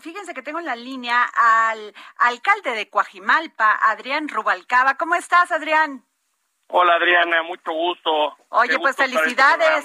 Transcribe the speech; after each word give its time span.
Fíjense 0.00 0.34
que 0.34 0.42
tengo 0.42 0.58
en 0.58 0.66
la 0.66 0.76
línea 0.76 1.24
al 1.34 1.94
alcalde 2.18 2.72
de 2.72 2.88
Coajimalpa, 2.90 3.78
Adrián 3.82 4.28
Rubalcaba. 4.28 4.94
¿Cómo 4.96 5.14
estás, 5.14 5.50
Adrián? 5.52 6.04
Hola, 6.68 6.94
Adriana, 6.94 7.42
mucho 7.42 7.72
gusto. 7.72 8.10
Oye, 8.50 8.70
Qué 8.70 8.78
pues 8.78 8.96
gusto 8.96 9.02
felicidades. 9.18 9.84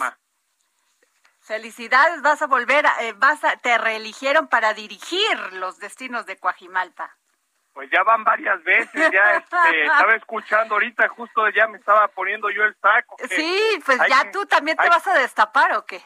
Felicidades, 1.41 2.21
vas 2.23 2.41
a 2.41 2.47
volver, 2.47 2.87
a- 2.87 3.03
eh, 3.03 3.13
vas 3.13 3.43
a, 3.43 3.55
te 3.57 3.77
reeligieron 3.77 4.47
para 4.47 4.73
dirigir 4.73 5.37
los 5.53 5.77
destinos 5.77 6.25
de 6.25 6.37
Coajimalpa. 6.37 7.15
Pues 7.73 7.89
ya 7.91 8.01
van 8.03 8.23
varias 8.23 8.63
veces, 8.63 9.11
ya 9.11 9.35
este, 9.35 9.83
estaba 9.85 10.15
escuchando 10.15 10.75
ahorita, 10.75 11.07
justo 11.09 11.47
ya 11.49 11.67
me 11.67 11.77
estaba 11.77 12.07
poniendo 12.07 12.49
yo 12.49 12.63
el 12.63 12.75
saco. 12.81 13.17
Sí, 13.29 13.79
pues 13.85 13.99
ya 14.09 14.23
que- 14.23 14.29
tú 14.31 14.45
también 14.47 14.75
te 14.77 14.83
hay- 14.83 14.89
vas 14.89 15.05
a 15.07 15.13
destapar 15.19 15.73
o 15.73 15.85
qué? 15.85 16.01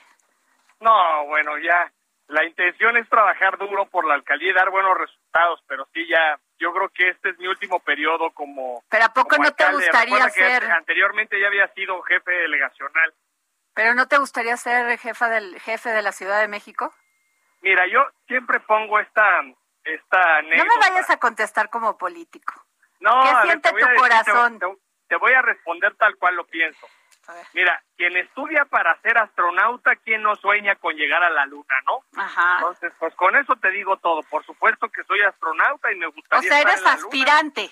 No, 0.81 1.25
bueno, 1.27 1.57
ya, 1.59 1.89
la 2.29 2.45
intención 2.45 2.95
es 2.95 3.09
trabajar 3.09 3.57
duro 3.57 3.87
por 3.87 4.05
la 4.05 4.13
alcaldía 4.13 4.51
y 4.51 4.53
dar 4.53 4.69
buenos 4.69 4.95
resultados, 4.97 5.63
pero 5.67 5.87
sí, 5.93 6.07
ya, 6.07 6.39
yo 6.59 6.71
creo 6.71 6.89
que 6.89 7.09
este 7.09 7.29
es 7.31 7.39
mi 7.39 7.47
último 7.47 7.79
periodo 7.79 8.29
como 8.31 8.83
Pero 8.87 9.05
¿a 9.05 9.13
poco 9.13 9.37
no 9.37 9.51
te 9.51 9.71
gustaría 9.71 10.29
ser, 10.29 10.63
anteriormente 10.71 11.39
ya 11.39 11.47
había 11.47 11.67
sido 11.73 11.99
jefe 12.03 12.31
delegacional. 12.31 13.13
pero 13.73 13.95
no 13.95 14.07
te 14.07 14.19
gustaría 14.19 14.55
ser 14.57 14.97
jefa 14.99 15.27
del 15.27 15.59
jefe 15.59 15.89
de 15.89 16.03
la 16.03 16.11
Ciudad 16.11 16.39
de 16.39 16.47
México? 16.47 16.93
Mira, 17.61 17.87
yo 17.87 18.05
siempre 18.27 18.59
pongo 18.59 18.99
esta, 18.99 19.41
esta 19.83 20.41
No 20.43 20.65
me 20.65 20.77
vayas 20.79 21.09
a 21.09 21.17
contestar 21.17 21.69
como 21.69 21.97
político. 21.97 22.53
No, 22.99 23.23
¿Qué 23.23 23.33
ver, 23.33 23.43
siente 23.43 23.69
tu 23.71 23.75
decir, 23.75 23.95
corazón? 23.95 24.59
Te, 24.59 24.65
te 25.07 25.15
voy 25.15 25.33
a 25.33 25.41
responder 25.41 25.95
tal 25.95 26.15
cual 26.17 26.35
lo 26.35 26.45
pienso. 26.45 26.87
A 27.29 27.33
ver. 27.33 27.45
Mira, 27.53 27.83
quien 27.95 28.17
estudia 28.17 28.65
para 28.65 28.99
ser 29.01 29.17
astronauta, 29.19 29.95
quien 29.97 30.23
no 30.23 30.35
sueña 30.35 30.75
con 30.77 30.95
llegar 30.95 31.21
a 31.23 31.29
la 31.29 31.45
luna, 31.45 31.75
¿no? 31.85 32.03
Ajá. 32.19 32.55
Entonces, 32.57 32.91
pues 32.97 33.13
con 33.13 33.35
eso 33.35 33.55
te 33.57 33.69
digo 33.69 33.97
todo. 33.97 34.23
Por 34.23 34.43
supuesto 34.45 34.89
que 34.89 35.03
soy 35.03 35.21
astronauta 35.21 35.91
y 35.91 35.95
me 35.95 36.07
O 36.07 36.11
gustaría 36.11 36.49
sea, 36.49 36.57
estar 36.59 36.71
eres 36.73 36.79
en 36.79 36.85
la 36.85 36.95
luna. 36.95 37.03
aspirante. 37.05 37.71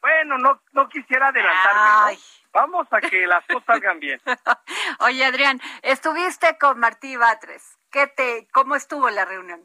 Bueno, 0.00 0.38
no, 0.38 0.60
no 0.72 0.88
quisiera 0.88 1.28
adelantarme, 1.28 1.80
Ay. 2.08 2.16
¿no? 2.16 2.22
Vamos 2.52 2.88
a 2.90 3.00
que 3.00 3.26
las 3.28 3.44
cosas 3.46 3.64
salgan 3.66 4.00
bien. 4.00 4.20
Oye, 5.00 5.24
Adrián, 5.24 5.60
estuviste 5.82 6.58
con 6.58 6.80
Martí 6.80 7.16
Batres. 7.16 7.78
¿Qué 7.92 8.08
te, 8.08 8.48
¿Cómo 8.52 8.74
estuvo 8.74 9.08
la 9.10 9.24
reunión? 9.24 9.64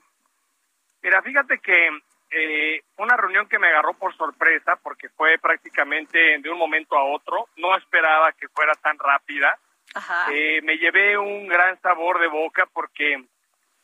Mira, 1.02 1.22
fíjate 1.24 1.60
que 1.60 1.90
eh, 2.32 2.82
una 2.98 3.16
reunión 3.16 3.48
que 3.48 3.60
me 3.60 3.68
agarró 3.68 3.94
por 3.94 4.16
sorpresa 4.16 4.78
porque 4.82 5.10
fue 5.10 5.38
prácticamente 5.38 6.38
de 6.40 6.50
un 6.50 6.58
momento 6.58 6.98
a 6.98 7.04
otro. 7.04 7.48
No 7.58 7.76
esperaba 7.78 8.32
que 8.34 8.48
fuera 8.50 8.74
tan 8.74 8.98
rápida. 8.98 9.58
Ajá. 9.94 10.28
Eh, 10.32 10.62
me 10.64 10.78
llevé 10.78 11.18
un 11.18 11.48
gran 11.48 11.80
sabor 11.82 12.20
de 12.20 12.28
boca 12.28 12.68
porque 12.74 13.24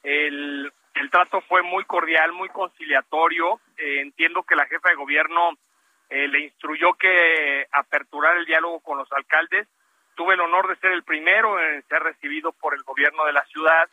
el, 0.03 0.73
el 0.95 1.09
trato 1.09 1.41
fue 1.41 1.61
muy 1.61 1.85
cordial, 1.85 2.33
muy 2.33 2.49
conciliatorio. 2.49 3.61
Eh, 3.77 4.01
entiendo 4.01 4.43
que 4.43 4.55
la 4.55 4.65
jefa 4.65 4.89
de 4.89 4.95
gobierno 4.95 5.51
eh, 6.09 6.27
le 6.27 6.41
instruyó 6.41 6.93
que 6.95 7.67
aperturar 7.71 8.37
el 8.37 8.45
diálogo 8.45 8.81
con 8.81 8.97
los 8.97 9.11
alcaldes. 9.13 9.67
Tuve 10.15 10.33
el 10.33 10.41
honor 10.41 10.67
de 10.67 10.75
ser 10.75 10.91
el 10.91 11.03
primero 11.03 11.57
en 11.59 11.81
ser 11.87 12.03
recibido 12.03 12.51
por 12.51 12.73
el 12.73 12.83
gobierno 12.83 13.25
de 13.25 13.33
la 13.33 13.45
ciudad 13.45 13.89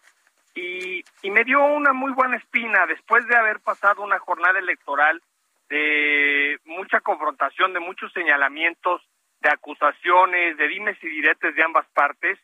y, 0.59 1.05
y 1.23 1.31
me 1.31 1.45
dio 1.45 1.65
una 1.65 1.93
muy 1.93 2.13
buena 2.13 2.37
espina 2.37 2.87
después 2.87 3.27
de 3.27 3.37
haber 3.37 3.61
pasado 3.61 4.03
una 4.03 4.19
jornada 4.19 4.59
electoral 4.59 5.23
de 5.69 6.59
mucha 6.65 7.01
confrontación, 7.01 7.73
de 7.73 7.81
muchos 7.81 8.13
señalamientos, 8.13 9.03
de 9.41 9.51
acusaciones, 9.51 10.57
de 10.57 10.69
dimes 10.69 10.97
y 11.03 11.09
diretes 11.09 11.55
de 11.55 11.63
ambas 11.63 11.87
partes, 11.95 12.39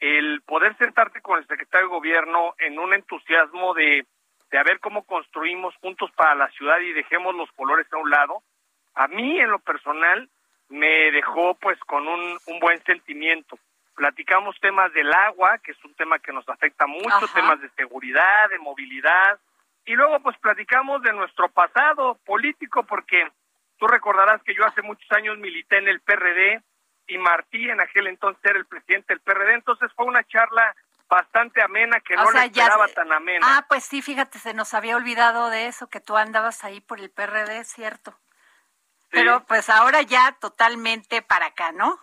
el 0.00 0.40
poder 0.42 0.76
sentarte 0.78 1.20
con 1.20 1.38
el 1.38 1.46
secretario 1.46 1.88
de 1.88 1.94
gobierno 1.94 2.54
en 2.58 2.78
un 2.78 2.94
entusiasmo 2.94 3.74
de, 3.74 4.06
de 4.50 4.58
a 4.58 4.62
ver 4.62 4.80
cómo 4.80 5.04
construimos 5.04 5.74
juntos 5.76 6.10
para 6.16 6.34
la 6.34 6.50
ciudad 6.52 6.80
y 6.80 6.92
dejemos 6.92 7.34
los 7.34 7.52
colores 7.52 7.86
a 7.92 7.98
un 7.98 8.10
lado, 8.10 8.42
a 8.94 9.08
mí 9.08 9.38
en 9.38 9.50
lo 9.50 9.58
personal 9.58 10.28
me 10.68 11.10
dejó 11.12 11.54
pues 11.56 11.78
con 11.80 12.08
un, 12.08 12.38
un 12.46 12.60
buen 12.60 12.82
sentimiento. 12.84 13.58
Platicamos 14.00 14.56
temas 14.62 14.90
del 14.94 15.12
agua, 15.12 15.58
que 15.58 15.72
es 15.72 15.84
un 15.84 15.94
tema 15.94 16.18
que 16.20 16.32
nos 16.32 16.48
afecta 16.48 16.86
mucho, 16.86 17.14
Ajá. 17.16 17.34
temas 17.34 17.60
de 17.60 17.68
seguridad, 17.76 18.48
de 18.48 18.58
movilidad, 18.58 19.38
y 19.84 19.92
luego 19.92 20.20
pues 20.20 20.38
platicamos 20.38 21.02
de 21.02 21.12
nuestro 21.12 21.50
pasado 21.50 22.14
político, 22.24 22.82
porque 22.84 23.30
tú 23.76 23.86
recordarás 23.86 24.42
que 24.42 24.54
yo 24.54 24.64
hace 24.64 24.80
muchos 24.80 25.04
años 25.12 25.36
milité 25.36 25.76
en 25.76 25.88
el 25.88 26.00
PRD 26.00 26.62
y 27.08 27.18
Martí 27.18 27.68
en 27.68 27.78
aquel 27.82 28.06
entonces 28.06 28.42
era 28.42 28.58
el 28.58 28.64
presidente 28.64 29.12
del 29.12 29.20
PRD, 29.20 29.52
entonces 29.52 29.92
fue 29.94 30.06
una 30.06 30.24
charla 30.24 30.74
bastante 31.06 31.62
amena 31.62 32.00
que 32.00 32.14
O 32.14 32.22
no 32.24 32.30
sea, 32.30 32.40
la 32.40 32.46
esperaba 32.46 32.86
ya- 32.88 32.94
tan 32.94 33.12
amena. 33.12 33.46
Ah, 33.58 33.66
pues 33.68 33.84
sí, 33.84 34.00
fíjate, 34.00 34.38
se 34.38 34.54
nos 34.54 34.72
había 34.72 34.96
olvidado 34.96 35.50
de 35.50 35.66
eso, 35.66 35.90
que 35.90 36.00
tú 36.00 36.16
andabas 36.16 36.64
ahí 36.64 36.80
por 36.80 37.00
el 37.00 37.10
PRD, 37.10 37.64
cierto. 37.64 38.12
Sí. 38.96 39.08
Pero 39.10 39.44
pues 39.44 39.68
ahora 39.68 40.00
ya 40.00 40.32
totalmente 40.40 41.20
para 41.20 41.46
acá, 41.48 41.72
¿no? 41.72 41.98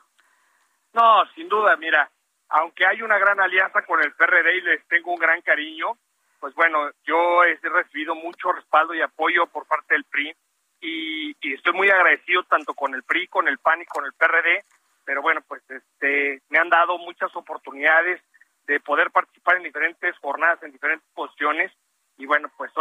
No, 0.94 1.26
sin 1.36 1.48
duda, 1.48 1.76
mira, 1.78 2.10
aunque 2.50 2.86
hay 2.86 3.02
una 3.02 3.18
gran 3.18 3.40
alianza 3.40 3.84
con 3.84 4.02
el 4.02 4.14
PRD 4.14 4.58
y 4.58 4.62
les 4.62 4.88
tengo 4.88 5.12
un 5.12 5.20
gran 5.20 5.42
cariño, 5.42 5.98
pues 6.40 6.54
bueno, 6.56 6.90
yo 7.04 7.44
he 7.44 7.56
recibido 7.62 8.16
mucho 8.16 8.52
respaldo 8.52 8.94
y 8.94 9.02
apoyo 9.02 9.48
por 9.48 9.66
parte 9.68 9.94
del 9.94 10.06
PRI 10.06 10.36
y, 10.82 11.54
estoy 11.54 11.74
muy 11.74 11.90
agradecido 11.90 12.44
tanto 12.44 12.74
con 12.74 12.94
el 12.94 13.04
PRI, 13.04 13.28
con 13.28 13.48
el 13.48 13.58
PAN 13.58 13.82
y 13.82 13.86
con 13.86 14.06
el 14.06 14.14
PRD, 14.14 14.64
pero 15.06 15.22
bueno, 15.22 15.42
pues 15.48 15.64
este 15.70 16.42
me 16.50 16.60
han 16.60 16.70
dado 16.70 16.98
muchas 16.98 17.36
oportunidades 17.36 18.22
de 18.68 18.80
poder 18.80 19.12
participar 19.12 19.58
en 19.58 19.64
diferentes 19.64 20.18
jornadas, 20.20 20.62
en 20.64 20.72
diferentes 20.72 21.08
posiciones 21.14 21.72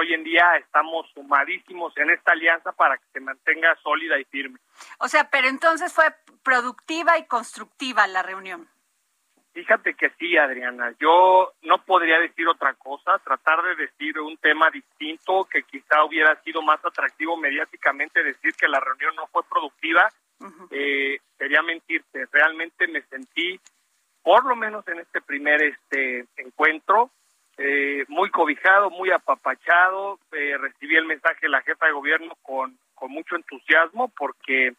hoy 0.07 0.15
en 0.15 0.25
día 0.25 0.57
estamos 0.59 1.07
sumadísimos 1.15 1.97
en 1.97 2.11
esta 2.11 2.33
alianza 2.33 2.73
para 2.73 2.97
que 2.97 3.05
se 3.13 3.21
mantenga 3.21 3.77
sólida 3.83 4.19
y 4.19 4.25
firme. 4.25 4.59
O 4.99 5.09
sea, 5.09 5.29
pero 5.31 5.49
entonces 5.49 5.93
fue 5.93 6.05
productiva 6.43 7.19
y 7.19 7.27
constructiva 7.27 8.07
la 8.07 8.23
reunión. 8.23 8.69
Fíjate 9.53 9.95
que 9.95 10.11
sí, 10.19 10.37
Adriana. 10.37 10.93
Yo 11.01 11.53
no 11.63 11.83
podría 11.85 12.19
decir 12.19 12.47
otra 12.47 12.75
cosa, 12.75 13.19
tratar 13.25 13.63
de 13.63 13.87
decir 13.87 14.21
un 14.21 14.37
tema 14.37 14.71
distinto 14.71 15.45
que 15.51 15.63
quizá 15.63 16.05
hubiera 16.05 16.37
sido 16.43 16.61
más 16.61 16.85
atractivo 16.85 17.37
mediáticamente, 17.37 18.23
decir 18.23 18.53
que 18.55 18.69
la 18.69 18.81
reunión 18.81 19.17
no 19.17 19.27
fue 19.29 19.43
productiva, 19.49 20.09
eh, 20.71 21.19
sería 21.39 21.63
mentirte. 21.63 22.27
Realmente 22.31 22.87
me 22.87 23.01
sentí, 23.03 23.59
por 24.23 24.45
lo 24.45 24.55
menos 24.57 24.87
en 24.89 24.99
este 24.99 25.23
primer 25.23 25.63
este 25.63 26.27
encuentro, 26.37 27.11
eh, 27.59 28.05
muy 28.09 28.31
cobijado, 28.31 28.91
muy 28.91 29.11
apapachado. 29.11 30.19
Eh, 30.33 30.57
recibí 30.59 30.97
el 30.97 31.07
mensaje 31.07 31.41
de 31.43 31.49
la 31.49 31.63
jefa 31.63 31.87
de 31.87 31.93
gobierno 31.93 32.35
con, 32.43 32.79
con 32.95 33.11
mucho 33.11 33.37
entusiasmo 33.37 34.09
porque 34.09 34.75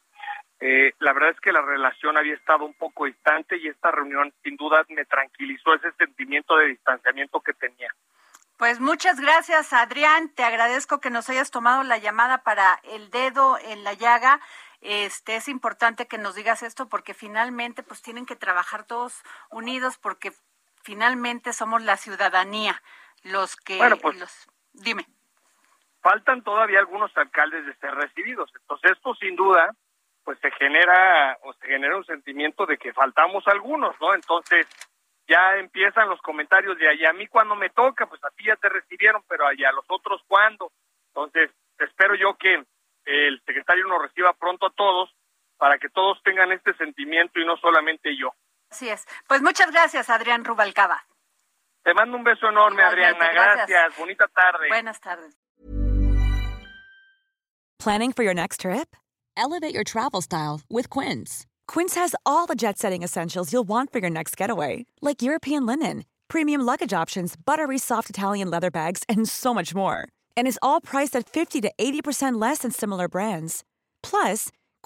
eh, 0.59 0.93
la 0.99 1.13
verdad 1.13 1.31
es 1.31 1.39
que 1.39 1.51
la 1.51 1.61
relación 1.61 2.17
había 2.17 2.33
estado 2.33 2.65
un 2.65 2.73
poco 2.73 3.05
distante 3.05 3.57
y 3.57 3.67
esta 3.67 3.91
reunión 3.91 4.33
sin 4.43 4.55
duda 4.57 4.83
me 4.89 5.05
tranquilizó 5.05 5.75
ese 5.75 5.91
sentimiento 5.93 6.57
de 6.57 6.67
distanciamiento 6.67 7.41
que 7.41 7.53
tenía. 7.53 7.93
Pues 8.57 8.79
muchas 8.79 9.19
gracias, 9.19 9.71
Adrián. 9.71 10.29
Te 10.29 10.43
agradezco 10.43 10.99
que 10.99 11.11
nos 11.11 11.29
hayas 11.29 11.51
tomado 11.51 11.83
la 11.83 11.99
llamada 11.99 12.39
para 12.39 12.79
el 12.91 13.11
dedo 13.11 13.59
en 13.59 13.83
la 13.83 13.93
llaga. 13.93 14.39
Este 14.81 15.35
es 15.35 15.47
importante 15.47 16.07
que 16.07 16.17
nos 16.17 16.33
digas 16.33 16.63
esto 16.63 16.89
porque 16.89 17.13
finalmente 17.13 17.83
pues 17.83 18.01
tienen 18.01 18.25
que 18.25 18.35
trabajar 18.35 18.83
todos 18.83 19.21
unidos 19.51 19.99
porque 19.99 20.31
finalmente 20.87 21.51
somos 21.51 21.83
la 21.83 21.97
ciudadanía 21.97 22.81
los 23.23 23.57
que 23.57 23.75
Bueno, 23.77 23.97
pues- 23.97 24.17
los 24.17 24.47
dime. 24.71 25.05
Faltan 26.01 26.41
todavía 26.43 26.79
algunos 26.79 27.11
alcaldes 27.17 27.65
de 27.65 27.75
ser 27.75 27.93
recibidos, 27.93 28.49
entonces 28.55 28.91
esto 28.91 29.13
sin 29.15 29.35
duda 29.35 29.75
pues 30.23 30.39
se 30.39 30.49
genera 30.51 31.37
o 31.41 31.51
se 31.53 31.67
genera 31.67 31.97
un 31.97 32.05
sentimiento 32.05 32.65
de 32.65 32.77
que 32.77 32.93
faltamos 32.93 33.45
algunos, 33.47 33.99
¿no? 33.99 34.13
Entonces 34.13 34.65
ya 35.27 35.57
empiezan 35.57 36.07
los 36.07 36.21
comentarios 36.21 36.77
de 36.77 36.87
allá 36.87 37.09
a 37.09 37.13
mí 37.13 37.27
cuando 37.27 37.55
me 37.55 37.69
toca, 37.69 38.05
pues 38.07 38.23
a 38.23 38.29
ti 38.31 38.45
ya 38.45 38.55
te 38.55 38.69
recibieron, 38.69 39.21
pero 39.27 39.45
allá 39.45 39.69
a 39.69 39.73
los 39.73 39.85
otros 39.89 40.21
cuándo. 40.27 40.71
Entonces, 41.09 41.51
espero 41.79 42.15
yo 42.15 42.37
que 42.37 42.63
el 43.05 43.41
secretario 43.45 43.87
nos 43.87 44.01
reciba 44.01 44.33
pronto 44.33 44.67
a 44.67 44.71
todos 44.71 45.13
para 45.57 45.77
que 45.79 45.89
todos 45.89 46.21
tengan 46.23 46.51
este 46.51 46.73
sentimiento 46.75 47.39
y 47.39 47.45
no 47.45 47.57
solamente 47.57 48.15
yo. 48.15 48.33
Así 48.77 48.89
es. 48.89 49.07
Pues 49.27 49.41
muchas 49.41 49.71
gracias, 49.71 50.07
Adrián 50.07 50.45
Rubalcaba. 50.45 51.03
Te 51.83 51.95
mando 51.95 52.15
un 52.15 52.23
beso 52.23 52.47
enorme, 52.47 52.83
Adriana. 52.83 53.17
gracias. 53.33 53.67
gracias. 53.67 53.97
Bonita 53.97 54.27
tarde. 54.27 54.67
Buenas 54.67 54.99
tardes. 54.99 55.35
Planning 57.79 58.11
for 58.11 58.23
your 58.23 58.35
next 58.35 58.61
trip? 58.61 58.95
Elevate 59.35 59.73
your 59.73 59.83
travel 59.83 60.21
style 60.21 60.61
with 60.69 60.89
Quince. 60.89 61.47
Quince 61.67 61.95
has 61.95 62.13
all 62.23 62.45
the 62.45 62.55
jet 62.55 62.77
setting 62.77 63.01
essentials 63.01 63.51
you'll 63.51 63.67
want 63.67 63.91
for 63.91 63.97
your 63.97 64.11
next 64.11 64.37
getaway, 64.37 64.85
like 65.01 65.23
European 65.23 65.65
linen, 65.65 66.03
premium 66.27 66.61
luggage 66.61 66.93
options, 66.93 67.35
buttery 67.35 67.79
soft 67.79 68.11
Italian 68.11 68.51
leather 68.51 68.69
bags, 68.69 69.03
and 69.09 69.27
so 69.27 69.55
much 69.55 69.73
more. 69.73 70.07
And 70.35 70.47
is 70.47 70.59
all 70.61 70.81
priced 70.81 71.15
at 71.15 71.27
50 71.27 71.61
to 71.61 71.71
80% 71.79 72.39
less 72.39 72.59
than 72.59 72.69
similar 72.69 73.07
brands. 73.07 73.63
Plus, 74.03 74.51